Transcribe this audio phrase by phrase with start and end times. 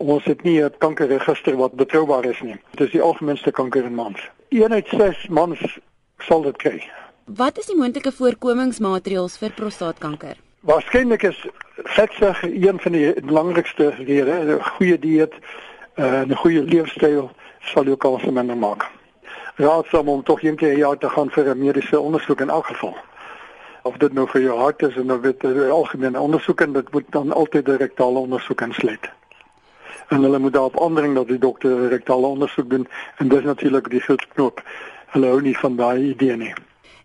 [0.00, 2.56] Ons het nie 'n kankerregister wat betroubaar is nie.
[2.70, 4.30] Dit is die algemeenste kanker in mans.
[4.48, 5.78] Een uit 6 mans
[6.18, 6.90] sal dit kry.
[7.24, 10.36] Wat is die moontlike voorkomingsmaatreëls vir prostaatkanker?
[10.60, 14.44] Waarskynlik is vetsug een van die belangrikste redes.
[14.44, 15.34] 'n Goeie dieet
[15.94, 17.30] en 'n goeie leefstyl
[17.60, 18.88] sal jou kans minder maak.
[19.56, 22.66] Raadsaam om tog een keer per jaar te gaan vir 'n mediese ondersoek in elk
[22.66, 22.96] geval
[23.82, 26.92] of dit nou vir jou hart is en dan weet jy algemene ondersoek en dit
[26.92, 29.19] moet dan altyd 'n rektale ondersoek insluit.
[30.10, 34.00] En hulle moet daarop aandring dat die dokter rektale ondersoek doen en dis natuurlik die
[34.00, 34.62] gildknop.
[35.14, 36.52] Hulle hou nie van daai idee nie.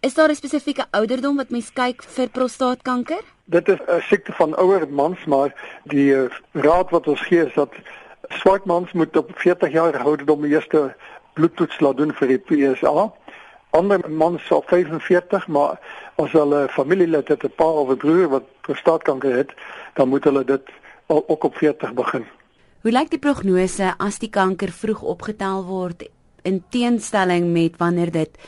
[0.00, 3.22] Is daar 'n spesifieke ouderdom wat mens kyk vir prostaatkanker?
[3.44, 7.54] Dit is 'n siekte van ouer mans, maar die uh, raad wat ons gee is
[7.54, 7.72] dat
[8.28, 10.94] swart mans moet op 40 jaar ouderdom die eerste
[11.32, 13.12] bloedtoets laat doen vir die PSA
[13.70, 15.78] ander mans sal 45 maar
[16.22, 19.50] as hulle familielid het 'n pa of 'n broer wat prostaatkanker het
[19.94, 20.68] dan moet hulle dit
[21.06, 22.24] ook op 40 begin.
[22.80, 26.06] Hoe lyk die prognose as die kanker vroeg opgetel word
[26.48, 28.38] in teenstelling met wanneer dit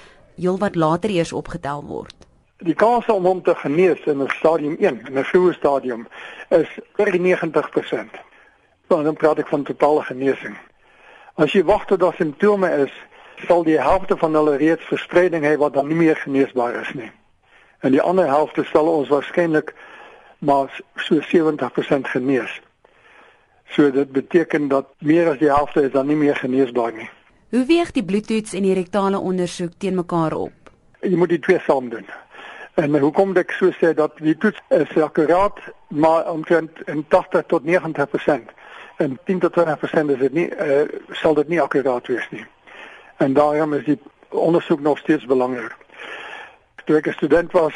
[0.41, 2.17] heelwat later eers opgetel word?
[2.65, 6.09] Die kans om hom te genees in 'n stadium 1, in 'n vroeë stadium
[6.49, 8.17] is oor 90%.
[8.89, 10.57] Dan praat ek van totale genesing.
[11.35, 12.93] As jy wag tot daar simptome is,
[13.47, 17.11] sal die helfte van hulle reeds verspreiding hê wat dan nie meer geneesbaar is nie.
[17.81, 19.75] En die ander helfte sal ons waarskynlik
[20.39, 22.63] maar so 70% genees.
[23.73, 27.09] So dit beteken dat meer as die helfte is dan nie meer geneesbaar nie.
[27.51, 30.73] Hoe weeg die bloedtoets en die rektale ondersoek teen mekaar op?
[31.01, 32.07] Jy moet die twee saam doen.
[32.81, 37.69] En hoekom ek so sê dat die toets is akkuraat maar omtrent in 80 tot
[37.69, 38.53] 90%
[38.97, 42.45] en 10 tot 20% is dit nie uh, sal dit nie akkuraat wees nie
[43.23, 45.77] en daarom is die ondersoek nog steeds belangrik.
[46.85, 47.75] Toe ek 'n student was,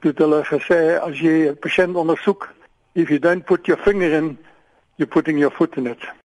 [0.00, 2.48] het hulle gesê as jy 'n pasiënt ondersoek,
[2.92, 4.38] if you don't put your finger in,
[4.98, 5.98] you're putting your foot in it.